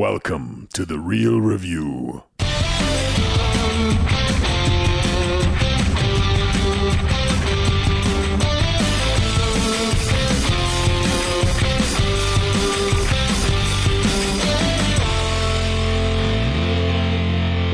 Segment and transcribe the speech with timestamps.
[0.00, 2.22] Welcome to the Reel Review.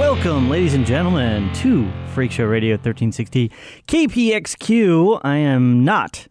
[0.00, 3.52] Welcome, ladies and gentlemen, to Freak Show Radio 1360
[3.86, 5.20] KPXQ.
[5.22, 6.26] I am not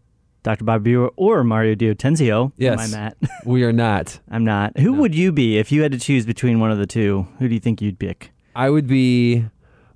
[0.46, 0.62] Dr.
[0.62, 2.52] Bob Brewer or Mario Diotenzio.
[2.56, 2.78] Yes.
[2.78, 3.16] Am I Matt?
[3.44, 4.20] We are not.
[4.30, 4.78] I'm not.
[4.78, 7.26] Who would you be if you had to choose between one of the two?
[7.40, 8.30] Who do you think you'd pick?
[8.54, 9.44] I would be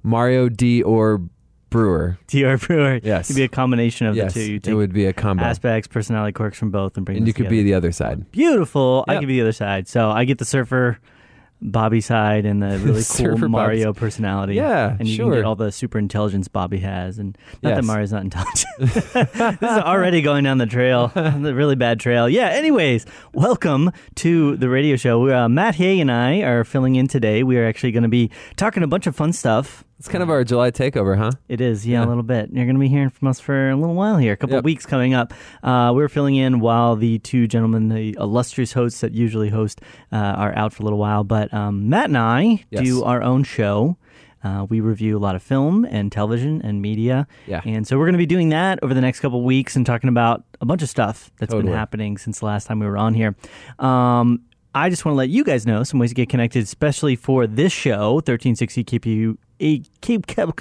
[0.02, 1.22] Mario D or
[1.70, 2.18] Brewer.
[2.26, 2.58] T.R.
[2.58, 2.98] Brewer.
[3.00, 3.30] Yes.
[3.30, 4.70] You'd be a combination of yes, the two.
[4.70, 5.44] You it would be a combo.
[5.44, 7.54] aspects, personality quirks from both and bring and you could together.
[7.54, 8.28] be the other side.
[8.32, 9.04] Beautiful.
[9.06, 9.86] I could be the other side.
[9.86, 10.98] So I get the surfer
[11.62, 14.54] Bobby side and the really cool Mario personality.
[14.54, 15.26] Yeah, and you sure.
[15.26, 17.18] can get all the super intelligence Bobby has.
[17.18, 18.66] And not that Mario's not intelligent.
[18.78, 22.28] this is already going down the trail, the really bad trail.
[22.28, 22.48] Yeah.
[22.48, 25.28] Anyways, welcome to the radio show.
[25.28, 27.42] Uh, Matt Hay and I are filling in today.
[27.42, 29.84] We are actually going to be talking a bunch of fun stuff.
[30.00, 31.32] It's kind of our July takeover, huh?
[31.46, 32.48] It is, yeah, a little bit.
[32.54, 34.60] You're going to be hearing from us for a little while here, a couple Yep.
[34.60, 35.34] of weeks coming up.
[35.62, 40.16] Uh, we're filling in while the two gentlemen, the illustrious hosts that usually host, uh,
[40.16, 41.22] are out for a little while.
[41.22, 42.82] But um, Matt and I Yes.
[42.82, 43.98] do our own show.
[44.42, 47.26] Uh, we review a lot of film and television and media.
[47.46, 47.60] Yeah.
[47.66, 49.84] And so we're going to be doing that over the next couple of weeks and
[49.84, 52.96] talking about a bunch of stuff that's been happening since the last time we were
[52.96, 53.36] on here.
[53.78, 54.40] Um,
[54.74, 57.46] I just want to let you guys know some ways to get connected, especially for
[57.46, 59.36] this show, 1360 KPU.
[59.60, 60.56] A keep KPXQ.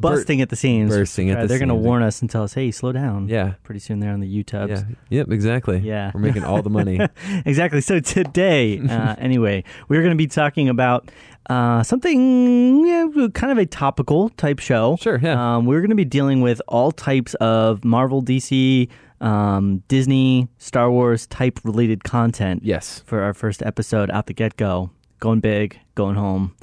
[0.00, 0.90] busting at the seams.
[0.94, 1.84] bursting at Uh, the They're going to seams.
[1.84, 3.28] warn us and tell us, hey, slow down.
[3.28, 3.54] Yeah.
[3.64, 4.68] Pretty soon they're on the YouTubes.
[4.70, 4.82] Yeah.
[5.10, 5.78] Yep, exactly.
[5.78, 6.10] Yeah.
[6.14, 7.00] We're making all the money.
[7.46, 7.80] exactly.
[7.80, 11.10] So today, uh, anyway, we're going to be talking about
[11.50, 14.96] uh, something yeah, kind of a topical type show.
[15.00, 15.56] Sure, yeah.
[15.56, 18.88] Um, we're going to be dealing with all types of Marvel, DC,
[19.20, 22.62] um, Disney, Star Wars type related content.
[22.64, 23.02] yes.
[23.06, 26.54] For our first episode out the get go, going big, going home.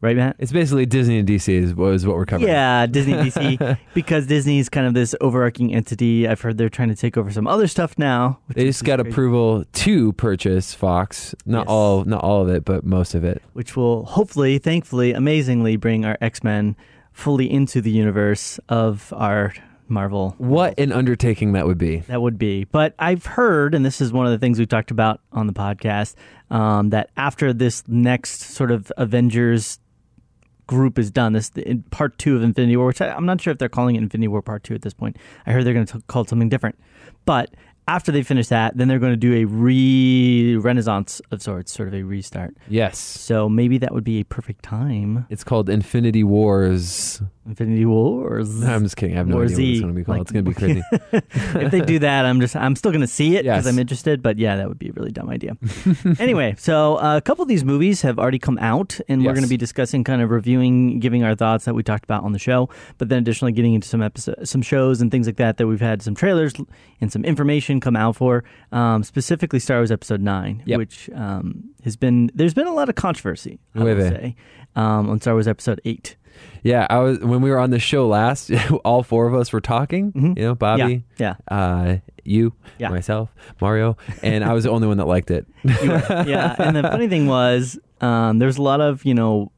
[0.00, 0.36] Right, Matt?
[0.38, 2.50] It's basically Disney and DC is, is what we're covering.
[2.50, 6.28] Yeah, Disney DC because Disney is kind of this overarching entity.
[6.28, 8.38] I've heard they're trying to take over some other stuff now.
[8.54, 11.34] They just got crazy, approval to purchase Fox.
[11.46, 11.66] Not Yes.
[11.68, 13.42] all, not all of it, but most of it.
[13.54, 16.76] which will hopefully, thankfully, amazingly bring our X Men
[17.12, 19.54] fully into the universe of our
[19.88, 20.34] Marvel.
[20.38, 21.98] What an undertaking that would be.
[22.08, 22.64] That would be.
[22.64, 25.52] But I've heard, and this is one of the things we talked about on the
[25.52, 26.14] podcast,
[26.50, 29.78] um, that after this next sort of Avengers
[30.66, 31.50] group is done, this
[31.90, 34.28] part two of Infinity War, which I, I'm not sure if they're calling it Infinity
[34.28, 35.16] War Part Two at this point.
[35.46, 36.78] I heard they're going to call it something different.
[37.24, 37.54] But
[37.86, 41.88] after they finish that, then they're going to do a re renaissance of sorts, sort
[41.88, 42.56] of a restart.
[42.68, 42.98] Yes.
[42.98, 45.26] So maybe that would be a perfect time.
[45.30, 47.20] It's called Infinity Wars.
[47.46, 48.60] Infinity Wars.
[48.60, 49.16] No, I'm just kidding.
[49.16, 50.18] I have no War idea what Z, it's going to be called.
[50.18, 51.64] like- it's going to be crazy.
[51.66, 53.72] if they do that, I'm just I'm still going to see it because Yes.
[53.72, 54.22] I'm interested.
[54.22, 55.56] But yeah, that would be a really dumb idea.
[56.18, 59.42] anyway, so uh, a couple of these movies have already come out, and we're going
[59.44, 62.38] to be discussing, kind of reviewing, giving our thoughts that we talked about on the
[62.38, 62.70] show.
[62.96, 65.80] But then additionally, getting into some episode, some shows and things like that that we've
[65.82, 66.54] had some trailers
[67.02, 68.44] and some information come out for.
[68.72, 70.78] Um, specifically, Star Wars Episode Nine, Yep.
[70.78, 73.58] which um, has been there's been a lot of controversy.
[73.74, 73.98] I bien.
[74.10, 74.36] say
[74.76, 76.16] um, on Star Wars Episode Eight.
[76.62, 78.50] yeah, I was when we were on the show last.
[78.84, 80.12] all four of us were talking.
[80.12, 80.36] Mhm.
[80.38, 82.88] You know, Bobby, Yeah, uh, you, Yeah.
[82.88, 83.28] myself,
[83.60, 85.46] Mario, and I was the only one that liked it.
[85.64, 86.56] yeah.
[86.58, 89.52] And the funny thing was, um, there's a lot of you know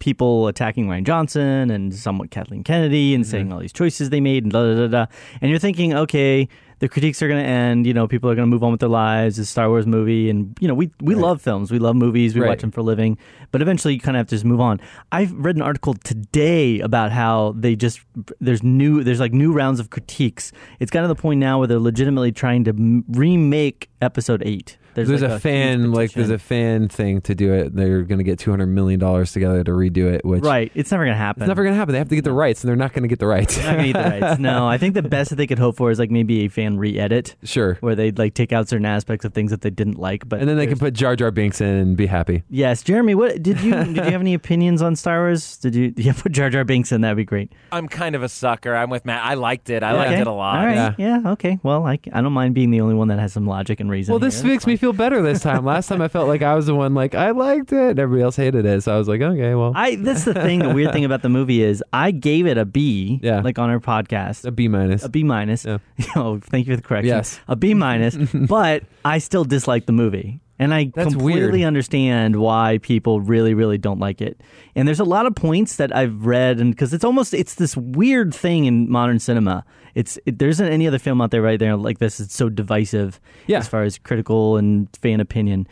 [0.00, 3.52] people attacking Rian Johnson and somewhat Kathleen Kennedy and saying mm-hmm.
[3.54, 5.06] all these choices they made and da da da da.
[5.40, 6.48] And you're thinking, okay,
[6.80, 7.86] the critiques are going to end.
[7.86, 9.38] You know, people are going to move on with their lives.
[9.38, 12.34] It's a Star Wars movie, and you know, we we love films, we love movies,
[12.34, 12.48] we Right.
[12.48, 13.18] watch them for a living.
[13.52, 14.80] But eventually, you kind of have to just move on.
[15.12, 18.00] I've read an article today about how they just
[18.40, 20.52] there's new there's like new rounds of critiques.
[20.80, 24.78] It's gotten to the point now where they're legitimately trying to remake Episode Eight.
[24.94, 27.74] There's, like a, huge fan like there's a fan thing to do it.
[27.74, 30.70] They're going to get 200 million dollars together to redo it, which right.
[30.74, 31.42] It's never going to happen.
[31.42, 31.92] it's never going to happen.
[31.92, 33.56] They have to get the rights, and they're not going to get the rights.
[33.56, 34.38] They're not gonna eat the rights.
[34.40, 36.78] No, I think the best that they could hope for is like maybe a fan
[36.78, 37.74] re-edit sure.
[37.80, 40.28] where they'd like take out certain aspects of things that they didn't like.
[40.28, 42.42] But And then they can put Jar Jar Binks in and be happy.
[42.48, 43.14] Yes, Jeremy.
[43.14, 45.56] What did you did you have any opinions on Star Wars?
[45.58, 47.00] Did you yeah put Jar Jar Binks in?
[47.02, 47.52] That'd be great.
[47.72, 48.74] I'm kind of a sucker.
[48.74, 49.24] I'm with Matt.
[49.24, 49.82] I liked it.
[49.82, 50.20] I liked Okay.
[50.20, 50.58] it a lot.
[50.58, 50.94] All right.
[50.98, 51.20] Yeah.
[51.22, 51.30] Yeah.
[51.32, 51.58] Okay.
[51.62, 54.12] Well, I, I don't mind being the only one that has some logic and reason.
[54.12, 54.50] Well, this here.
[54.50, 55.64] makes me feel better this time.
[55.64, 58.22] Last time I felt like I was the one like I liked it, and everybody
[58.24, 58.82] else hated it.
[58.82, 60.60] So I was like, okay, well, I that's the thing.
[60.60, 63.20] The weird thing about the movie is I gave it a B.
[63.22, 63.40] Yeah.
[63.42, 64.44] Like on our podcast.
[64.46, 65.04] a B minus.
[65.04, 65.64] a B minus.
[65.64, 65.78] Yeah.
[66.16, 67.08] Oh, thank you for the correction.
[67.14, 67.38] Yes.
[67.46, 68.16] a B minus.
[68.34, 71.66] but I still dislike the movie, and I That's completely weird.
[71.66, 74.40] understand why people really, really don't like it.
[74.74, 77.76] And there's a lot of points that I've read, and because it's almost it's this
[77.76, 79.64] weird thing in modern cinema.
[79.94, 82.20] It's it, there isn't any other film out there right there like this.
[82.20, 83.58] It's so divisive Yeah.
[83.58, 85.66] as far as critical and fan opinion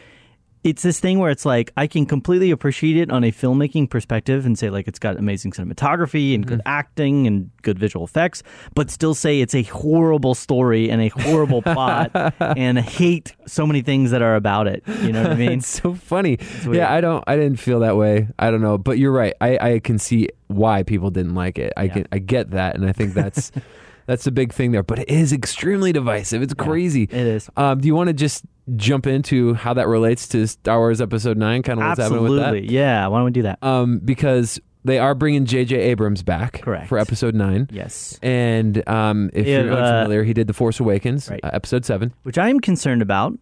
[0.65, 4.45] it's this thing where it's like I can completely appreciate it on a filmmaking perspective
[4.45, 6.69] and say like it's got amazing cinematography and good mm-hmm.
[6.69, 8.43] acting and good visual effects,
[8.75, 12.11] but still say it's a horrible story and a horrible plot
[12.41, 14.83] and hate so many things that are about it.
[15.03, 15.53] You know what I mean?
[15.53, 16.39] it's so funny.
[16.65, 16.77] weird.
[16.77, 17.23] Yeah, I don't.
[17.27, 18.29] I didn't feel that way.
[18.39, 19.35] I don't know, but you're right.
[19.41, 21.73] I, I can see why people didn't like it.
[21.77, 21.93] I Yeah.
[21.95, 22.09] can.
[22.11, 23.53] I get that, and I think that's
[24.09, 24.83] that's the big thing there.
[24.83, 26.43] But it is extremely divisive.
[26.43, 27.05] It's crazy.
[27.05, 27.49] It is.
[27.57, 28.45] Um, do you want to just
[28.75, 31.63] jump into how that relates to Star Wars Episode Nine?
[31.63, 32.47] Kind of what's happening with that.
[32.49, 32.75] Absolutely.
[32.75, 33.07] Yeah.
[33.07, 33.63] Why don't we do that?
[33.63, 35.77] Um, because they are bringing J.J.
[35.77, 36.89] Abrams back Correct.
[36.89, 37.69] for Episode Nine.
[37.71, 38.19] Yes.
[38.23, 41.41] And um, if If, you're uh, unfamiliar, he did The Force Awakens, Right.
[41.45, 42.15] uh, Episode Seven.
[42.23, 43.39] Which I am concerned about.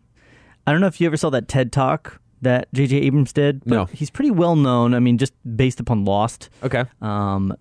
[0.67, 2.97] I don't know if you ever saw that TED talk that J.J.
[2.99, 3.61] Abrams did.
[3.61, 3.85] But No.
[3.87, 4.95] He's pretty well known.
[4.95, 6.51] I mean, just based upon Lost.
[6.63, 6.85] Okay.
[7.01, 7.55] Um,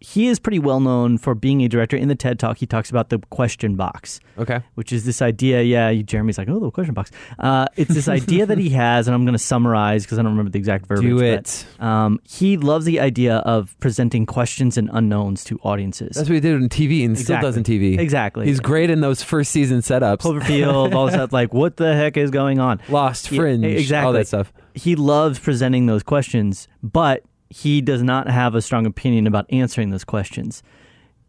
[0.00, 1.96] he is pretty well known for being a director.
[1.96, 4.60] In the TED Talk, he talks about the question box, Okay.
[4.74, 5.62] which is this idea.
[5.62, 7.10] Yeah, Jeremy's like, oh, the question box.
[7.38, 10.32] Uh, it's this idea that he has, and I'm going to summarize because I don't
[10.32, 11.04] remember the exact verbiage.
[11.04, 11.66] Do but, it.
[11.82, 16.16] um, he loves the idea of presenting questions and unknowns to audiences.
[16.16, 17.98] That's what he did in TV and still does in TV.
[17.98, 18.46] Exactly.
[18.46, 20.18] He's great in those first season setups.
[20.18, 21.32] Cloverfield, all stuff.
[21.32, 22.80] Like, what the heck is going on?
[22.88, 24.06] Lost, Yeah, Fringe, exactly.
[24.06, 24.52] all that stuff.
[24.74, 29.90] he loves presenting those questions, but he does not have a strong opinion about answering
[29.90, 30.62] those questions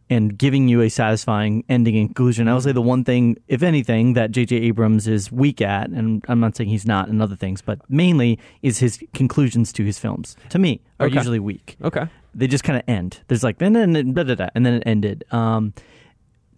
[0.09, 2.47] and giving you a satisfying ending and conclusion.
[2.47, 4.57] I would say the one thing, if anything, that J.J.
[4.57, 8.37] Abrams is weak at, and I'm not saying he's not in other things, but mainly
[8.61, 10.35] is his conclusions to his films.
[10.49, 11.15] To me, are Okay.
[11.15, 11.77] usually weak.
[11.81, 12.07] Okay.
[12.35, 13.21] They just kind of end.
[13.29, 15.23] There's like and then and then it ended.
[15.31, 15.73] Um,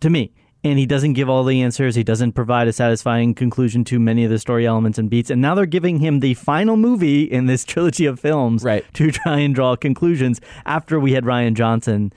[0.02, 0.32] to me.
[0.64, 1.96] And he doesn't give all the answers.
[1.96, 5.30] He doesn't provide a satisfying conclusion to many of the story elements and beats.
[5.30, 8.86] And now they're giving him the final movie in this trilogy of films Right.
[8.94, 12.14] to try and draw conclusions after we had Rian Johnson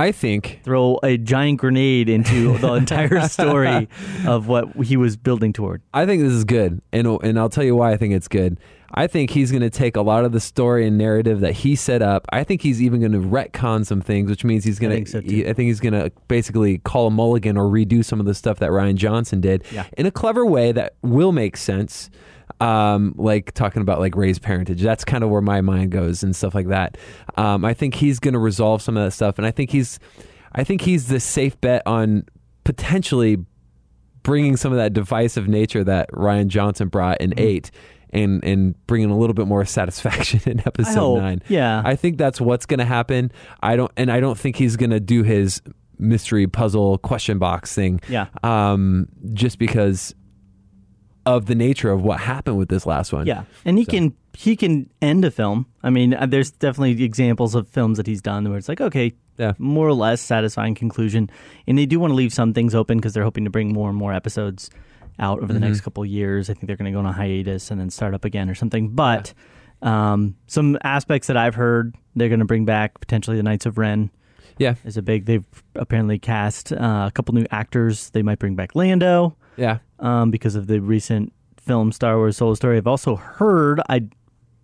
[0.00, 3.88] I think throw a giant grenade into the entire story
[4.24, 5.82] of what he was building toward.
[5.92, 8.60] I think this is good, and and I'll tell you why I think it's good.
[8.94, 11.76] I think he's going to take a lot of the story and narrative that he
[11.76, 12.24] set up.
[12.32, 15.20] I think he's even going to retcon some things, which means he's going think so,
[15.20, 15.48] to.
[15.48, 18.58] I think he's going to basically call a mulligan or redo some of the stuff
[18.60, 19.84] that Rian Johnson did Yeah.
[19.98, 22.08] in a clever way that will make sense.
[22.60, 24.80] Um, like talking about like Rey's parentage.
[24.80, 26.96] That's kind of where my mind goes and stuff like that.
[27.36, 30.00] Um, I think he's going to resolve some of that stuff, and I think he's,
[30.54, 32.24] I think he's the safe bet on
[32.64, 33.44] potentially
[34.22, 37.70] bringing some of that divisive nature that Rian Johnson brought in eight,
[38.12, 41.42] and and bringing a little bit more satisfaction in episode nine.
[41.48, 41.82] Yeah.
[41.84, 43.32] I think that's what's going to happen.
[43.62, 45.60] I don't, and I don't think he's going to do his
[45.98, 48.00] mystery puzzle question box thing.
[48.08, 48.26] Yeah.
[48.42, 50.14] Um, just because
[51.26, 53.26] of the nature of what happened with this last one.
[53.26, 55.66] Yeah, and he So- can he can end a film.
[55.82, 59.12] I mean, uh, there's definitely examples of films that he's done where it's like, okay,
[59.36, 59.52] Yeah.
[59.58, 61.28] more or less satisfying conclusion,
[61.66, 63.88] and they do want to leave some things open because they're hoping to bring more
[63.90, 64.70] and more episodes
[65.18, 65.68] out over the Mm-hmm.
[65.68, 66.48] next couple years.
[66.50, 68.54] I think they're going to go on a hiatus and then start up again or
[68.54, 68.90] something.
[68.90, 69.32] But
[69.82, 73.78] um, some aspects that I've heard they're going to bring back potentially the Knights of
[73.78, 74.10] Ren
[74.58, 74.74] Yeah.
[74.84, 75.26] is a big.
[75.26, 75.44] They've
[75.76, 78.10] apparently cast uh, a couple new actors.
[78.10, 79.78] They might bring back Lando Yeah.
[80.00, 82.76] um, because of the recent film Star Wars Solo Story.
[82.76, 84.08] I've also heard I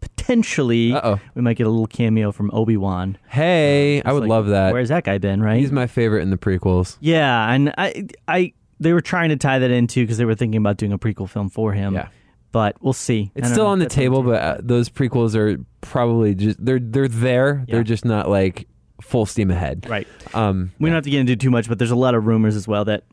[0.00, 1.18] potentially Uh-oh.
[1.34, 3.16] we might get a little cameo from Obi Wan.
[3.28, 4.72] Hey, I would love that.
[4.72, 5.42] Where's that guy been?
[5.42, 5.58] Right?
[5.60, 6.96] He's my favorite in the prequels.
[7.00, 10.58] yeah, and I, I, they were trying to tie that into because they were thinking
[10.58, 11.94] about doing a prequel film for him.
[11.94, 12.08] Yeah.
[12.52, 13.32] but we'll see.
[13.34, 13.70] It's still know.
[13.70, 17.64] on the That's table, but uh, those prequels are probably just they're they're there.
[17.66, 17.76] Yeah.
[17.76, 18.68] They're just not like
[19.00, 19.86] full steam ahead.
[19.88, 20.06] right.
[20.34, 22.56] Um, We don't have to get into too much, but there's a lot of rumors
[22.56, 23.04] as well that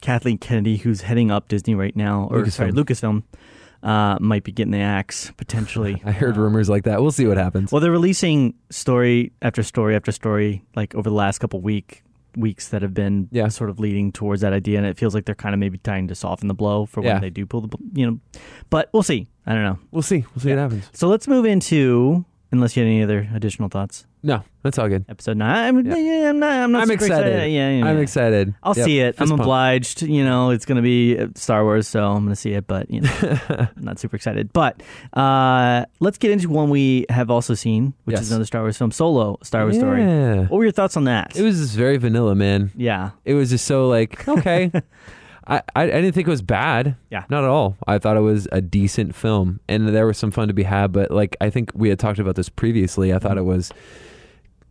[0.00, 3.22] Kathleen Kennedy, who's heading up Disney right now, or sorry, Lucasfilm,
[3.82, 6.02] uh, might be getting the axe potentially.
[6.06, 7.02] I heard rumors like that.
[7.02, 7.72] We'll see what happens.
[7.72, 12.02] Well, they're releasing story after story after story, like over the last couple week
[12.36, 13.48] weeks that have been Yeah.
[13.48, 16.08] sort of leading towards that idea, and it feels like they're kind of maybe trying
[16.08, 17.18] to soften the blow for when Yeah.
[17.20, 18.18] they do pull the, you know.
[18.70, 19.28] But we'll see.
[19.46, 19.78] I don't know.
[19.90, 20.24] We'll see.
[20.34, 20.88] We'll see what happens.
[20.92, 24.06] So let's move into, unless you had any other additional thoughts.
[24.24, 25.04] No, that's all good.
[25.08, 25.76] Episode nine.
[25.78, 25.96] I'm, Yeah.
[25.96, 26.50] yeah, I'm not.
[26.52, 27.50] I'm not I'm super excited.
[27.52, 28.02] Yeah, yeah, I'm yeah.
[28.02, 28.54] excited.
[28.62, 28.84] I'll Yep.
[28.84, 29.06] see it.
[29.06, 29.40] I'm Fist pump.
[29.42, 30.02] obliged.
[30.02, 32.68] You know, it's going to be uh, Star Wars, so I'm going to see it.
[32.68, 33.10] But you know,
[33.48, 34.52] I'm not super excited.
[34.52, 34.80] But
[35.12, 38.22] uh, let's get into one we have also seen, which Yes.
[38.22, 40.04] is another Star Wars film, Solo, Star Wars story.
[40.04, 41.34] What were your thoughts on that?
[41.36, 42.70] It was just very vanilla, man.
[42.76, 44.70] yeah, It was just so like okay.
[45.46, 46.96] I, I didn't think it was bad.
[47.10, 47.24] Yeah.
[47.28, 47.76] Not at all.
[47.86, 50.92] I thought it was a decent film, and there was some fun to be had.
[50.92, 53.12] But like I think we had talked about this previously.
[53.12, 53.72] I thought it was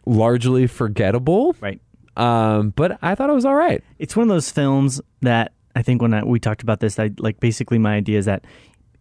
[0.06, 1.56] largely forgettable.
[1.60, 1.80] right.
[2.18, 3.82] Um, but I thought it was all right.
[3.98, 7.12] It's one of those films that I think when I, we talked about this, I
[7.18, 8.44] like basically my idea is that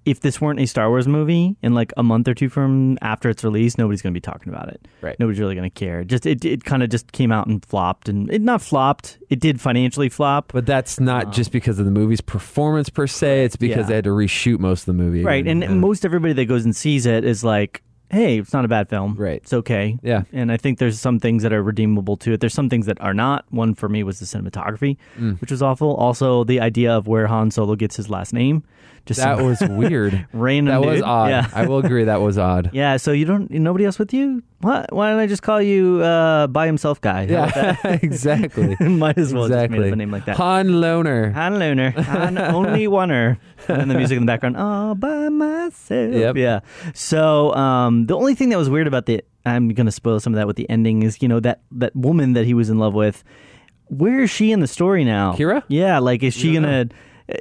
[0.07, 3.29] if this weren't a Star Wars movie in like a month or two from after
[3.29, 4.87] its release, nobody's going to be talking about it.
[5.03, 5.19] Right.
[5.21, 6.05] Nobody's really going to care.
[6.05, 9.19] Just it, it kind of just came out and flopped, and it not flopped.
[9.29, 10.53] It did financially flop.
[10.53, 13.45] But that's not Um, just because of the movie's performance per se.
[13.45, 13.83] It's because Yeah.
[13.89, 15.23] they had to reshoot most of the movie.
[15.23, 15.75] Right, and Yeah.
[15.75, 19.15] most everybody that goes and sees it is like, "Hey, it's not a bad film.
[19.19, 19.37] Right.
[19.43, 20.23] It's okay." Yeah.
[20.33, 22.41] And I think there's some things that are redeemable to it.
[22.41, 23.45] There's some things that are not.
[23.51, 25.41] One for me was the cinematography, Mm.
[25.41, 25.95] which was awful.
[25.95, 28.65] Also, the idea of where Han Solo gets his last name,
[29.07, 30.27] just that was weird.
[30.33, 30.81] random.
[30.81, 31.05] that was dude.
[31.05, 31.31] odd.
[31.31, 31.49] Yeah.
[31.53, 32.71] I will agree that was odd.
[32.75, 32.97] yeah.
[32.97, 34.43] So you don't nobody else with you?
[34.61, 34.93] What?
[34.93, 37.27] Why don't I just call you uh, by himself guy?
[37.27, 38.77] How about Yeah, exactly.
[38.81, 39.79] Might as well just exactly.
[39.79, 40.37] made up a name like that.
[40.37, 41.31] Han Loner.
[41.33, 43.39] Han Lunar, Han only oneer,
[43.69, 46.15] and the music in the background, all by myself.
[46.15, 46.37] Yep.
[46.37, 46.61] Yeah.
[46.95, 50.37] So um, the only thing that was weird about the, I'm gonna spoil some of
[50.37, 52.95] that with the ending is, you know, that that woman that he was in love
[52.95, 53.25] with.
[53.89, 55.33] Where is she in the story now?
[55.33, 55.65] Qi'ra?
[55.69, 55.99] Yeah.
[55.99, 56.87] Like, is she gonna?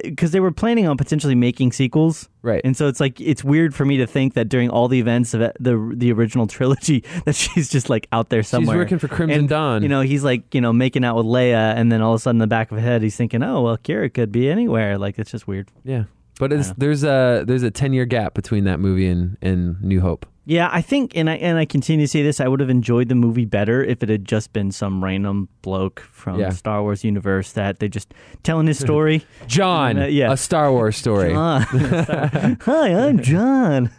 [0.04, 2.62] Because they were planning on potentially making sequels, Right.
[2.64, 5.34] And so it's like it's weird for me to think that during all the events
[5.34, 8.74] of the the original trilogy, that she's just like out there somewhere.
[8.74, 9.82] She's working for Crimson And, Dawn.
[9.82, 12.22] You know, he's like, you know, making out with Leia, and then all of a
[12.22, 14.96] sudden, in the back of his head, he's thinking, "Oh, well, Qi'ra could be anywhere."
[14.96, 15.70] Like, it's just weird.
[15.84, 16.04] Yeah,
[16.38, 20.00] but it's, there's a there's a ten year gap between that movie and, and New
[20.00, 20.26] Hope.
[20.46, 22.40] Yeah, I think, and I and I continue to say this.
[22.40, 26.00] I would have enjoyed the movie better if it had just been some random bloke
[26.00, 26.48] from Yeah.
[26.50, 29.24] Star Wars universe that they just telling his story.
[29.46, 30.32] John, Uh, yeah.
[30.32, 31.30] a Star Wars story.
[31.32, 31.62] John.
[32.62, 33.90] Hi, I'm John.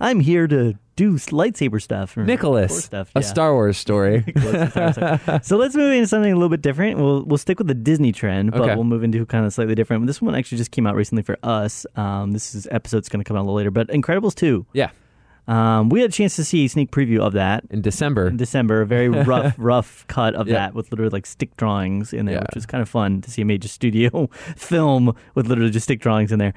[0.00, 2.16] I'm here to do lightsaber stuff.
[2.16, 3.10] or Nicholas, stuff.
[3.14, 3.26] a yeah.
[3.26, 4.24] Star Wars story.
[5.42, 6.98] so let's move into something a little bit different.
[6.98, 8.74] We'll we'll stick with the Disney trend, but Okay.
[8.74, 10.06] we'll move into kind of slightly different.
[10.06, 11.86] This one actually just came out recently for us.
[11.96, 14.64] Um, this is episode's going to come out a little later, but Incredibles two.
[14.72, 14.90] yeah,
[15.48, 18.28] Um, we had a chance to see a sneak preview of that in December.
[18.28, 18.82] in December.
[18.82, 20.54] A very rough, rough cut of Yeah.
[20.54, 22.40] that with literally like stick drawings in there, Yeah.
[22.42, 24.26] which was kind of fun to see a major studio
[24.56, 26.52] film with literally just stick drawings in there.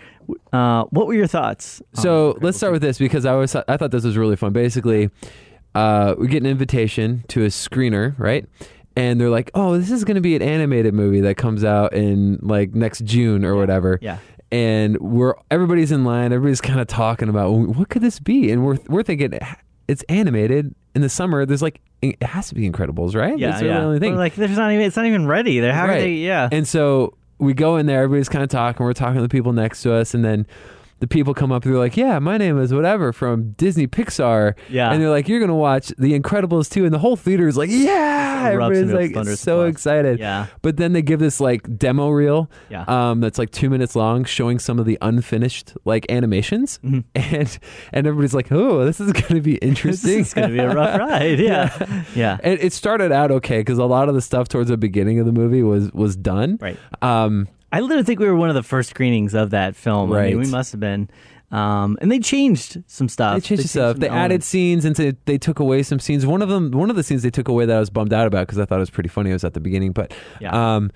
[0.54, 1.82] Uh, what were your thoughts?
[1.94, 4.52] So let's start with this because I was I thought this was really fun.
[4.54, 5.10] Basically,
[5.74, 8.46] uh, we get an invitation to a screener, right?
[8.98, 11.94] And they're like, "Oh, this is going to be an animated movie that comes out
[11.94, 14.18] in like next June or whatever." Yeah.
[14.52, 16.34] And we're everybody's in line.
[16.34, 19.38] Everybody's kind of talking about "Well, what could this be, and we're we're thinking
[19.88, 21.46] it's animated in the summer.
[21.46, 23.38] There's like it has to be Incredibles, right?
[23.38, 23.80] Yeah, That's the yeah.
[23.82, 24.14] only thing.
[24.14, 24.86] But, like, there's not even.
[24.86, 25.60] It's not even ready.
[25.60, 26.00] They're how are Right.
[26.02, 26.14] they?
[26.16, 26.50] Yeah.
[26.52, 28.86] And so we go in there, everybody's kind of talking.
[28.86, 30.46] We're talking to the people next to us, and then
[31.02, 31.66] the people come up.
[31.66, 34.92] and They're like, "Yeah, my name is whatever from Disney Pixar." Yeah.
[34.92, 36.86] and they're like, "You're gonna watch The Incredibles 2.
[36.86, 40.18] and the whole theater is like, "Yeah!" Everybody's like so excited.
[40.20, 40.48] Yeah.
[40.62, 42.86] But then they give this like demo reel, Yeah.
[42.88, 47.04] um, that's like two minutes long, showing some of the unfinished like animations, Mhm.
[47.16, 47.60] and
[47.94, 50.98] and everybody's like, "Oh, this is gonna be interesting." it's going to be a rough
[51.00, 51.40] ride.
[51.52, 52.04] Yeah.
[52.16, 52.38] Yeah.
[52.44, 55.26] And it started out okay because a lot of the stuff towards the beginning of
[55.26, 56.58] the movie was was done.
[56.62, 56.78] Right.
[57.02, 60.12] Um, I literally think we were one of the first screenings of that film.
[60.12, 60.46] I mean, Right.
[60.46, 61.10] we must have been.
[61.52, 63.36] Um, and they changed some stuff.
[63.36, 63.94] They changed the stuff.
[63.96, 64.48] some They added elements.
[64.48, 66.26] scenes and they- they took away some scenes.
[66.26, 68.26] One of them, one of the scenes they took away that I was bummed out
[68.28, 69.32] about because I thought it was pretty funny.
[69.32, 70.76] It was at the beginning, but Yeah.
[70.76, 70.92] um,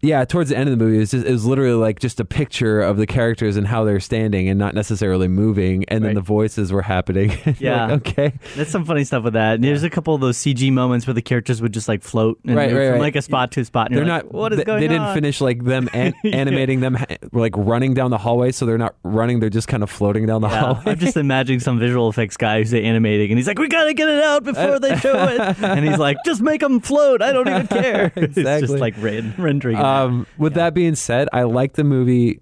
[0.00, 2.20] yeah, towards the end of the movie, it was, just, it was literally like just
[2.20, 6.10] a picture of the characters and how they're standing and not necessarily moving, and then
[6.10, 6.14] Right.
[6.14, 7.32] the voices were happening.
[7.58, 7.86] Yeah.
[7.86, 9.54] like, okay, That's some funny stuff with that.
[9.56, 12.38] And There's a couple of those CG moments where the characters would just like float
[12.46, 13.00] and Right, right, from right.
[13.00, 13.88] like a spot to a spot.
[13.88, 14.32] And they're not.
[14.32, 15.14] What is they, going They didn't on?
[15.14, 16.96] finish like them an- animating them
[17.32, 19.40] like running down the hallway, so they're not running.
[19.40, 20.92] They're just kind of floating down the Yeah, hallway.
[20.92, 24.08] I'm just imagining some visual effects guy who's animating, and he's like, "We gotta get
[24.08, 27.22] it out before they show it," and he's like, "Just make them float.
[27.22, 28.42] I don't even care." exactly.
[28.52, 29.76] It's just like ren- rendering.
[29.76, 29.87] that.
[29.88, 32.40] Um, with that being said, I like the movie.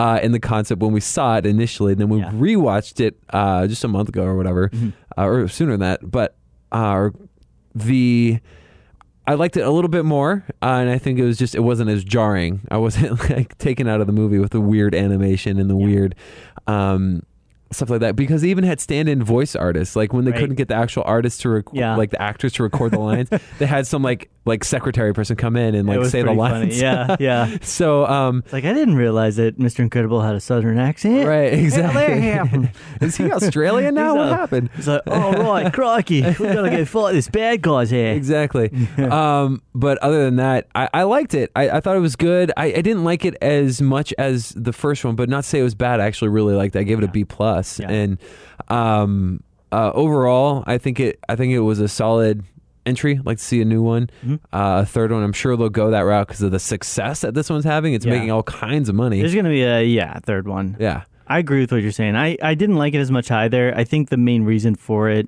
[0.00, 1.90] uh, in the concept when we saw it initially.
[1.90, 2.30] And then we Yeah.
[2.30, 4.70] rewatched it uh, just a month ago or whatever,
[5.18, 6.08] uh, or sooner than that.
[6.08, 6.36] But
[6.70, 7.10] uh,
[7.74, 8.38] the
[9.26, 11.60] I liked it a little bit more, uh, and I think it was just it
[11.60, 12.60] wasn't as jarring.
[12.70, 16.14] I wasn't like taken out of the movie with the weird animation and the weird
[16.68, 17.22] um,
[17.70, 19.94] stuff like that because they even had stand-in voice artists.
[19.96, 20.40] Like when they Right.
[20.40, 21.96] couldn't get the actual artists to rec- Yeah.
[21.96, 25.56] like the actors to record the lines, they had some like like secretary person come
[25.56, 26.74] in and like say the lines.
[26.74, 26.80] funny.
[26.80, 27.58] Yeah, yeah.
[27.60, 29.80] so um, It's like I didn't realize that Mr.
[29.80, 31.26] Incredible had a southern accent.
[31.28, 32.70] right, exactly.
[33.06, 34.14] Is he Australian now?
[34.16, 34.70] What happened?
[34.74, 38.12] he's like, oh right, crikey, we gotta go fight this bad guy's here.
[38.14, 38.70] exactly.
[38.98, 41.50] um, but other than that, I, I liked it.
[41.54, 42.50] I, I thought it was good.
[42.56, 45.60] I, I didn't like it as much as the first one, but not to say
[45.60, 46.00] it was bad.
[46.00, 46.80] I actually really liked it.
[46.80, 47.08] I gave it a.
[47.08, 47.57] B plus.
[47.80, 47.90] Yeah.
[47.90, 48.18] And
[48.68, 51.18] um, uh, overall, I think it.
[51.28, 52.44] I think it was a solid
[52.86, 53.18] entry.
[53.18, 54.36] I'd like to see a new one, Mhm.
[54.52, 55.22] uh, a third one.
[55.22, 57.92] I'm sure they'll go that route because of the success that this one's having.
[57.94, 58.12] It's Yeah.
[58.14, 59.20] making all kinds of money.
[59.20, 60.76] There's gonna be a yeah third one.
[60.78, 61.02] yeah.
[61.30, 62.16] I agree with what you're saying.
[62.16, 63.74] I, I didn't like it as much either.
[63.76, 65.26] I think the main reason for it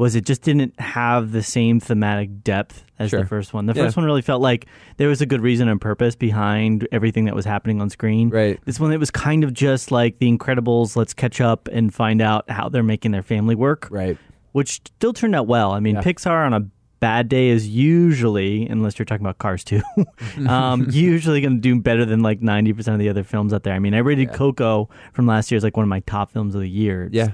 [0.00, 3.20] was it just didn't have the same thematic depth as Sure.
[3.20, 3.66] the first one.
[3.66, 3.84] The Yeah.
[3.84, 4.64] first one really felt like
[4.96, 8.30] there was a good reason and purpose behind everything that was happening on screen.
[8.30, 8.58] Right.
[8.64, 10.96] This one, it was kind of just like The Incredibles.
[10.96, 14.16] Let's catch up and find out how they're making their family work, Right.
[14.52, 15.72] which still turned out well.
[15.72, 16.02] I mean, Yeah.
[16.02, 16.66] Pixar on a
[17.00, 19.82] bad day is usually, unless you're talking about Cars 2,
[20.48, 23.74] um, usually going to do better than like 90% of the other films out there.
[23.74, 24.34] I mean, I rated Yeah.
[24.36, 27.04] Coco from last year as like one of my top films of the year.
[27.04, 27.28] It Yeah.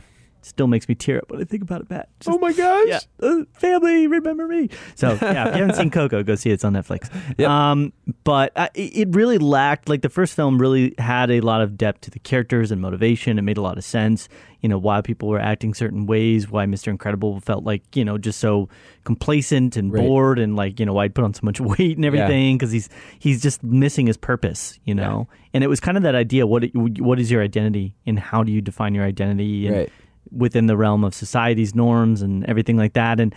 [0.46, 2.08] Still makes me tear up when I think about it, Pat.
[2.20, 2.86] Just- oh my gosh.
[2.86, 4.68] yeah, uh, family, remember me.
[4.94, 6.54] So yeah, if you haven't seen Coco, go see it.
[6.54, 7.10] It's on Netflix.
[7.38, 7.48] Yep.
[7.50, 7.92] Um,
[8.24, 12.10] but it really lacked like the first film really had a lot of depth to
[12.10, 13.38] the characters and motivation.
[13.38, 14.28] It made a lot of sense.
[14.62, 16.48] You know why people were acting certain ways.
[16.50, 16.88] Why Mr.
[16.88, 18.68] Incredible felt like you know just so
[19.04, 20.02] complacent and Right.
[20.06, 22.70] bored, and like you know why he'd put on so much weight and everything because
[22.72, 22.88] he's
[23.18, 24.78] he's just missing his purpose.
[24.84, 26.46] You know, and it was kind of that idea.
[26.46, 29.66] What what is your identity and how do you define your identity?
[29.66, 29.92] And, Right.
[30.30, 33.20] Within the realm of society's norms and everything like that.
[33.20, 33.34] And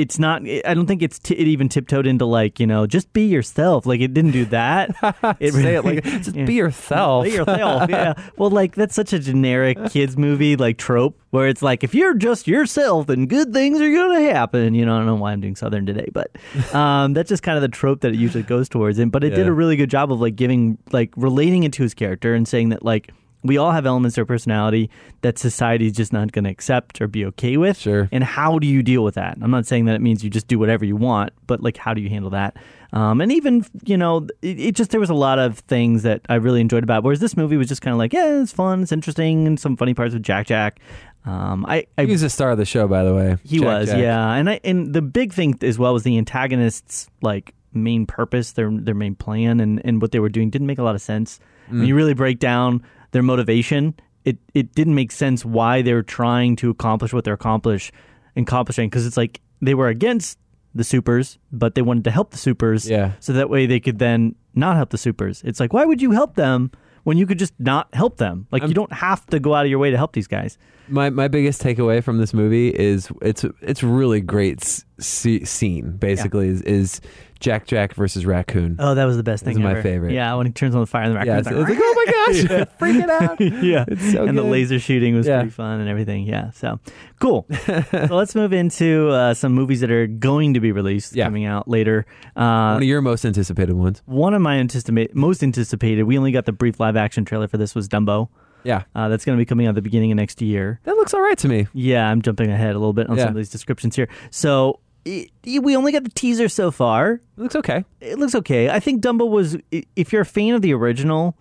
[0.00, 0.40] it's not.
[0.64, 3.84] I don't think it's t- it even tiptoed into like you know just be yourself.
[3.84, 4.90] Like it didn't do that.
[5.38, 6.46] it Say it like just yeah.
[6.46, 7.24] be yourself.
[7.24, 7.90] Be yourself.
[7.90, 8.14] yeah.
[8.38, 12.14] Well, like that's such a generic kids movie like trope where it's like if you're
[12.14, 14.72] just yourself, then good things are gonna happen.
[14.72, 16.30] You know, I don't know why I'm doing Southern today, but
[16.74, 18.98] um, that's just kind of the trope that it usually goes towards.
[18.98, 21.82] And but it did a really good job of like giving like relating it to
[21.82, 23.12] his character and saying that like.
[23.42, 24.90] We all have elements of our personality
[25.22, 27.78] that society is just not going to accept or be okay with.
[27.78, 28.08] Sure.
[28.12, 29.38] And how do you deal with that?
[29.40, 31.94] I'm not saying that it means you just do whatever you want, but like, how
[31.94, 32.56] do you handle that?
[32.92, 36.22] Um, and even, you know, it, it just, there was a lot of things that
[36.28, 37.04] I really enjoyed about it.
[37.04, 39.76] Whereas this movie was just kind of like, yeah, it's fun, it's interesting, and some
[39.76, 40.80] funny parts with Jack Jack.
[41.24, 43.36] Um, I, I He was the star of the show, by the way.
[43.44, 43.98] he Jack was, Jack.
[43.98, 44.32] yeah.
[44.32, 48.70] And I and the big thing as well was the antagonists like main purpose, their
[48.70, 51.38] their main plan, and and what they were doing didn't make a lot of sense.
[51.70, 51.78] Mm.
[51.78, 53.94] When you really break down their motivation,
[54.24, 57.90] it it didn't make sense why they were trying to accomplish what they're accomplish
[58.36, 60.38] accomplishing because it's like they were against
[60.74, 63.12] the supers, but they wanted to help the supers, Yeah.
[63.18, 65.42] so that way they could then not help the supers.
[65.44, 66.70] It's like why would you help them?
[67.02, 69.70] When you could just not help them, like you don't have to go out of
[69.70, 70.58] your way to help these guys.
[70.90, 75.96] My my biggest takeaway from this movie is it's it's really great s- scene.
[75.96, 77.00] Basically, is, is
[77.38, 78.76] Jack Jack versus Raccoon.
[78.78, 79.62] Oh, that was the best thing.
[79.62, 80.12] my favorite.
[80.12, 81.32] Yeah, when he turns on the fire in the raccoon.
[81.32, 83.40] yeah, it's, like, it's like oh my gosh, freaking out.
[83.64, 85.38] yeah, It's so and the laser shooting was Yeah.
[85.38, 86.26] pretty fun and everything.
[86.26, 86.78] Yeah, so
[87.18, 87.46] cool.
[87.66, 91.24] so let's move into uh, some movies that are going to be released Yeah.
[91.24, 92.04] coming out later.
[92.36, 94.02] Uh, One of your most anticipated ones.
[94.06, 96.02] one of my anticipate most anticipated.
[96.04, 98.28] We only got the brief live action trailer for this was Dumbo.
[98.64, 100.80] Yeah, Uh, that's going to be coming out at the beginning of next year.
[100.84, 101.66] that looks all right to me.
[101.72, 103.24] Yeah, I'm jumping ahead a little bit on Yeah.
[103.24, 104.08] some of these descriptions here.
[104.30, 107.12] So it, we only got the teaser so far.
[107.14, 107.84] It looks okay.
[108.00, 108.68] it looks okay.
[108.68, 109.56] I think Dumbo was.
[109.72, 111.38] i- If you're a fan of the original,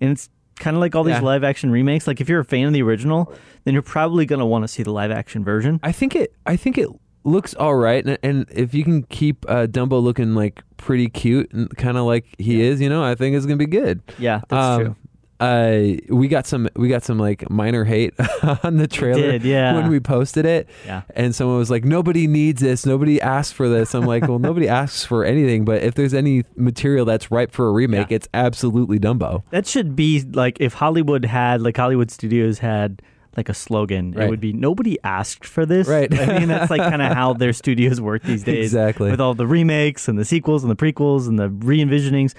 [0.00, 0.28] and it's
[0.60, 1.20] kind of like all these Yeah.
[1.22, 2.06] live action remakes.
[2.06, 3.32] Like if you're a fan of the original,
[3.64, 5.80] then you're probably gonna want to see the live action version.
[5.82, 6.34] I think it.
[6.46, 6.88] I think it
[7.24, 11.52] looks all right, and, and if you can keep uh, Dumbo looking like pretty cute
[11.52, 14.00] and kind of like he is, you know, I think it's gonna be good.
[14.18, 14.96] Yeah, that's Um, true.
[15.40, 18.12] Uh, we got some we got some like minor hate
[18.62, 19.72] on the trailer did, yeah.
[19.74, 20.68] when we posted it.
[20.84, 21.02] Yeah.
[21.16, 22.84] And someone was like, "Nobody needs this.
[22.84, 26.44] Nobody asked for this." I'm like, "Well, nobody asks for anything, but if there's any
[26.56, 28.16] material that's ripe for a remake, Yeah.
[28.16, 33.00] it's absolutely Dumbo." That should be like if Hollywood had like Hollywood Studios had
[33.36, 34.26] like a slogan, Right.
[34.26, 35.86] it would be nobody asked for this.
[35.88, 36.12] Right.
[36.12, 38.66] I mean that's like kind of how their studios work these days.
[38.74, 39.10] Exactly.
[39.10, 42.34] With all the remakes and the sequels and the prequels and the re-envisionings.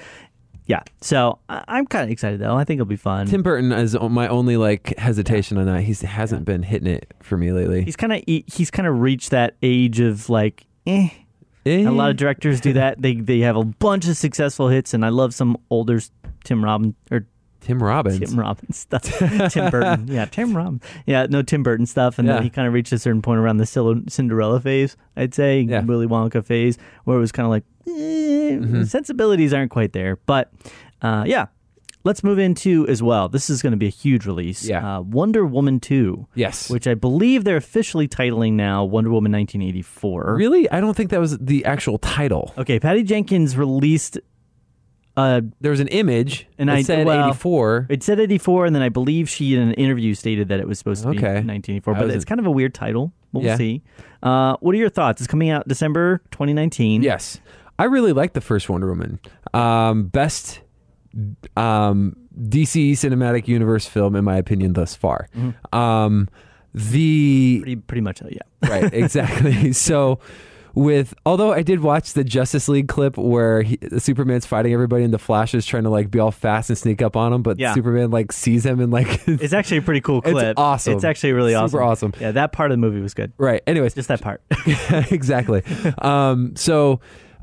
[0.68, 0.82] Yeah.
[1.02, 2.56] So I- I'm kind of excited though.
[2.56, 3.26] I think it'll be fun.
[3.28, 5.82] Tim Burton is my only like hesitation on that.
[5.82, 7.84] He hasn't been hitting it for me lately.
[7.84, 11.10] he's kind of he's kind of reached that age of like eh
[11.66, 11.88] Eh.
[11.88, 15.06] a lot of directors do that they they have a bunch of successful hits and
[15.06, 16.00] i love some older
[16.44, 17.28] tim robin or
[17.62, 18.20] Tim Robbins.
[18.20, 19.04] Tim Robbins stuff.
[19.52, 20.08] Tim Burton.
[20.08, 20.82] Yeah, Tim Robbins.
[21.06, 22.20] Yeah, no Tim Burton stuff.
[22.20, 22.36] And Yeah.
[22.36, 23.66] then he kind of reached a certain point around the
[24.10, 25.82] Cinderella phase, I'd say, Yeah.
[25.84, 27.92] Willy Wonka phase, where it was kind of like, eh,
[28.58, 28.84] Mm-hmm.
[28.84, 30.18] sensibilities aren't quite there.
[30.26, 30.52] But
[31.02, 31.46] uh, yeah,
[32.04, 33.30] let's move into as well.
[33.30, 34.66] This is going to be a huge release.
[34.68, 34.98] Yeah.
[34.98, 36.28] Uh, Wonder Woman 2.
[36.36, 36.70] Yes.
[36.70, 40.36] Which I believe they're officially titling now Wonder Woman 1984.
[40.36, 40.70] really?
[40.72, 42.54] I don't think that was the actual title.
[42.58, 44.18] Okay, Patty Jenkins released
[45.18, 47.88] uh, There was an image And I- said well, 84.
[47.90, 50.78] It said 84, and then I believe she in an interview stated that it was
[50.80, 51.42] supposed to be Okay.
[51.44, 51.94] 1984.
[51.96, 53.12] But it's kind of a weird title.
[53.34, 53.56] We'll Yeah.
[53.58, 53.82] see.
[54.24, 55.22] Uh, what are your thoughts?
[55.22, 57.02] It's coming out December 2019.
[57.04, 57.40] Yes.
[57.80, 59.20] I really like the first Wonder Woman.
[59.54, 60.62] Um, best
[61.58, 65.28] um, DC Cinematic Universe film, in my opinion, thus far.
[65.74, 66.30] Um,
[66.74, 68.70] the Pretty, pretty much, uh, yeah.
[68.70, 69.74] right, exactly.
[69.88, 70.20] so,
[70.74, 75.14] with although I did watch the Justice League clip where he, Superman's fighting everybody and
[75.14, 77.60] the Flash is trying to like be all fast and sneak up on him, but
[77.60, 77.74] Yeah.
[77.74, 80.58] Superman like sees him and like It's actually a pretty cool It's clip.
[80.60, 80.94] awesome.
[80.94, 82.14] It's actually really Super awesome.
[82.20, 83.34] Yeah, that part of the movie was good.
[83.38, 83.62] right.
[83.68, 84.42] Anyways, Just that part.
[85.12, 85.64] exactly.
[86.00, 87.00] Um, so,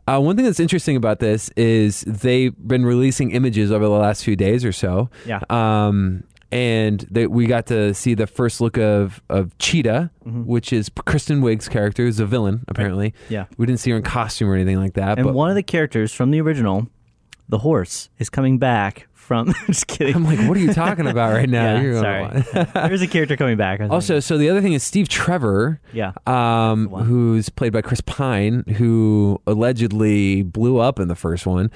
[0.07, 4.25] uh, one thing that's interesting about this is they've been releasing images over the last
[4.25, 5.11] few days or so.
[5.27, 5.41] Yeah.
[5.51, 10.45] Um, and they, we got to see the first look of, of Cheetah, Mm-hmm.
[10.45, 13.15] which is Kristen Wiig's character, who's a villain, apparently.
[13.31, 13.47] Yeah.
[13.57, 15.19] We didn't see her in costume or anything like that.
[15.19, 16.87] And but one of the characters from the original,
[17.49, 19.55] the horse, is coming back from.
[19.67, 20.17] just kidding.
[20.17, 21.77] I'm like, what are you talking about right now?
[21.77, 22.67] yeah, You're sorry.
[22.89, 23.81] There's a character coming back.
[23.89, 25.81] Also, so the other thing is Steve Trevor.
[25.93, 26.13] yeah.
[26.27, 31.71] um, who's played by Chris Pine, who allegedly blew up in the first one.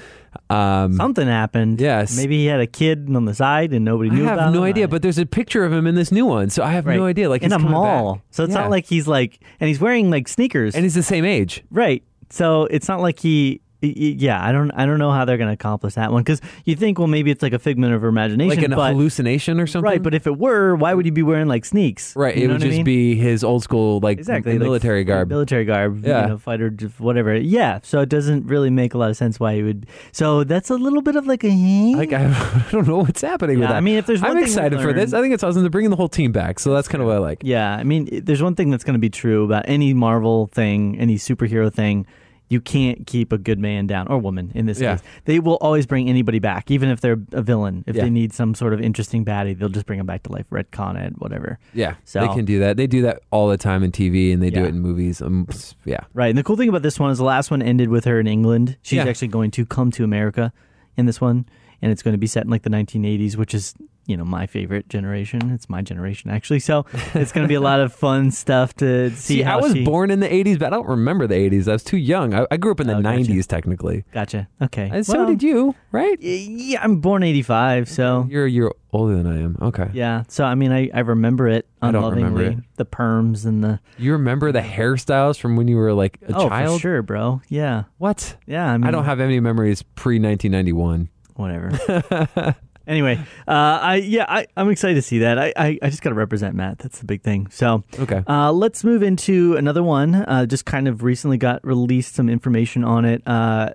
[0.50, 1.80] Um, Something happened.
[1.80, 2.16] Yes.
[2.16, 4.24] Maybe he had a kid on the side and nobody knew.
[4.24, 4.70] I have no him.
[4.70, 6.96] idea, but there's a picture of him in this new one, so I have Right.
[6.96, 7.28] no idea.
[7.28, 8.22] Like in he's a mall, back.
[8.30, 8.62] so it's Yeah.
[8.62, 11.62] not like he's like, and he's wearing like sneakers, and he's the same age.
[11.70, 12.02] right?
[12.30, 14.42] So it's not like he, yeah.
[14.44, 16.98] I don't, I don't know how they're going to accomplish that one because you think,
[16.98, 19.84] well, maybe it's like a figment of her imagination, Like an but hallucination or something.
[19.90, 20.02] right.
[20.02, 22.14] But if it were, why would he be wearing like sneaks?
[22.16, 22.84] right, You it would what I just mean?
[22.84, 25.28] be his old school like exactly like military garb.
[25.28, 26.22] military garb, Yeah.
[26.22, 27.36] you know, fighter, whatever.
[27.36, 27.80] Yeah.
[27.82, 29.86] So it doesn't really make a lot of sense why he would.
[30.12, 31.94] So that's a little bit of like a.
[31.96, 32.24] like I,
[32.68, 33.76] I don't know what's happening with that.
[33.76, 35.12] I mean, if there's one I'm excited for this.
[35.12, 35.62] I think it's awesome.
[35.62, 37.40] They're bringing the whole team back, so that's kind of what I like.
[37.42, 40.98] Yeah, I mean, there's one thing that's going to be true about any Marvel thing,
[40.98, 42.06] any superhero thing.
[42.52, 44.96] You can't keep a good man down or woman in this Yeah.
[44.96, 45.04] case.
[45.24, 47.82] They will always bring anybody back, even if they're a villain.
[47.86, 48.02] If Yeah.
[48.04, 50.96] they need some sort of interesting baddie, they'll just bring them back to life, retcon
[51.02, 51.58] it, whatever.
[51.72, 52.76] Yeah, So- they can do that.
[52.76, 55.22] They do that all the time in TV, and they do it in movies.
[55.22, 55.46] Um,
[55.86, 56.28] yeah, Right.
[56.28, 58.26] And the cool thing about this one is the last one ended with her in
[58.26, 58.76] England.
[58.82, 59.04] She's Yeah.
[59.06, 60.52] actually going to come to America
[60.96, 61.46] in this one,
[61.82, 63.74] and it's going to be set in like the 1980s, which is
[64.06, 65.50] you know my favorite generation.
[65.52, 69.10] It's my generation actually, so it's going to be a lot of fun stuff to
[69.10, 69.36] see.
[69.36, 69.84] See, how I was she...
[69.84, 71.68] born in the 80s, but I don't remember the 80s.
[71.68, 72.34] I was too young.
[72.34, 73.22] I, I grew up in the Oh, gotcha.
[73.24, 74.04] 90s, technically.
[74.12, 74.48] Gotcha.
[74.60, 74.90] Okay.
[74.92, 76.20] And so Well, did you, right?
[76.20, 79.56] Yeah, I'm born 85, so You're year older than I am.
[79.62, 79.88] Okay.
[79.92, 80.24] yeah.
[80.28, 82.24] So I mean, I, I remember it I don't unlovingly.
[82.24, 82.64] remember it.
[82.76, 86.48] The perms and the You remember the hairstyles from when you were like a oh,
[86.48, 86.74] child?
[86.74, 87.40] for sure, bro.
[87.48, 88.36] Yeah, What?
[88.46, 88.68] yeah.
[88.72, 91.08] I, mean, I don't have any memories pre 1991.
[91.36, 92.54] Whatever.
[92.86, 93.16] anyway,
[93.48, 93.50] uh,
[93.82, 95.38] I yeah, I, I'm excited to see that.
[95.38, 96.78] I, I, I just got to represent Matt.
[96.78, 97.48] That's the big thing.
[97.50, 98.22] So Okay.
[98.26, 100.14] uh, let's move into another one.
[100.14, 103.22] Uh, just kind of recently got released some information on it.
[103.26, 103.70] Uh,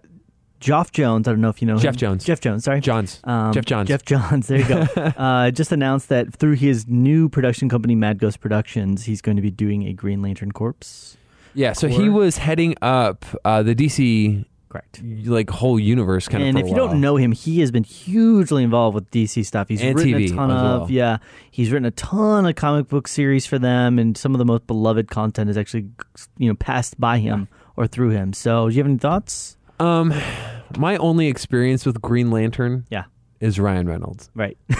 [0.59, 1.27] Geoff Jones.
[1.27, 1.99] I don't know if you know Jeff him.
[1.99, 2.25] Jones.
[2.25, 2.63] Jeff Jones.
[2.63, 2.81] Sorry.
[2.81, 3.21] Johns.
[3.25, 3.87] Um, Geoff Johns.
[3.89, 4.47] Geoff Johns.
[4.47, 4.81] There you go.
[4.95, 9.43] uh, just announced that through his new production company, Mad Ghost Productions, he's going to
[9.43, 11.15] be doing a Green Lantern Corpse.
[11.53, 15.01] yeah, so he was heading up uh, the DC Correct.
[15.25, 18.63] like whole universe kind of And if you don't know him, he has been hugely
[18.63, 19.69] involved with DC stuff.
[19.69, 20.91] He's And written TV a ton of well.
[20.91, 21.17] yeah.
[21.51, 24.67] He's written a ton of comic book series for them, and some of the most
[24.67, 25.87] beloved content is actually
[26.37, 28.33] you know passed by him or through him.
[28.33, 29.57] So, do you have any thoughts?
[29.79, 30.13] Um,
[30.77, 33.03] my only experience with Green Lantern Yeah.
[33.39, 34.29] is Ryan Reynolds.
[34.35, 34.57] Right.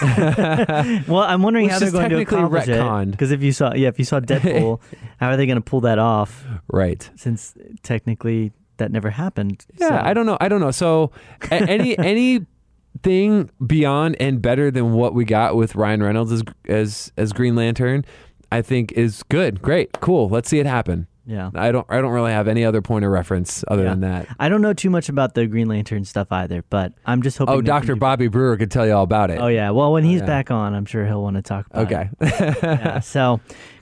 [1.08, 3.02] well, I'm wondering Which how they're going to accomplish retconned.
[3.08, 3.10] it.
[3.12, 4.80] Because if you saw, yeah, if you saw Deadpool,
[5.18, 6.44] how are they going to pull that off?
[6.68, 7.08] Right.
[7.16, 9.64] Since technically that never happened.
[9.78, 10.38] Yeah, So- I don't know.
[10.40, 10.70] I don't know.
[10.70, 11.12] So
[11.50, 12.46] any any
[13.02, 17.54] thing beyond and better than what we got with Ryan Reynolds as as as Green
[17.54, 18.04] Lantern,
[18.50, 19.62] I think is good.
[19.62, 20.00] Great.
[20.00, 20.28] Cool.
[20.28, 21.06] Let's see it happen.
[21.26, 21.50] Yeah.
[21.54, 23.90] I don't I don't really have any other point of reference other Yeah.
[23.90, 24.28] than that.
[24.40, 27.54] I don't know too much about the Green Lantern stuff either, but I'm just hoping.
[27.54, 27.96] Oh, Dr.
[27.96, 29.38] Bobby Brewer could tell you all about it.
[29.38, 29.70] Oh yeah.
[29.70, 30.26] Well, when oh, he's yeah.
[30.26, 32.08] back on, I'm sure he'll want to talk about okay.
[32.20, 32.58] it.
[32.62, 33.00] Yeah.
[33.00, 33.40] So,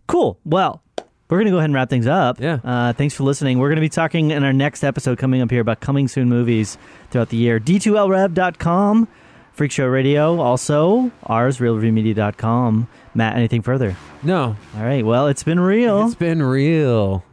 [0.09, 0.41] cool.
[0.45, 0.83] Well,
[1.29, 2.41] we're gonna go ahead and wrap things up.
[2.41, 2.59] Yeah.
[2.65, 3.59] Uh, thanks for listening.
[3.59, 6.79] We're gonna be talking in our next episode coming up here about coming soon movies
[7.11, 7.59] throughout the year.
[7.59, 9.09] D2LRev.com,
[9.53, 12.89] Freak Show Radio, also ours, reelreviewmedia.com.
[13.15, 13.97] Matt, anything further?
[14.23, 14.57] no.
[14.77, 15.05] All right.
[15.05, 16.07] Well, it's been real.
[16.07, 17.25] It's been real.